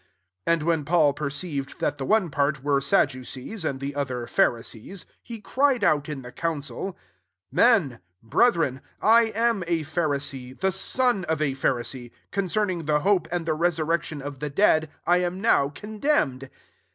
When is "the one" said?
1.99-2.31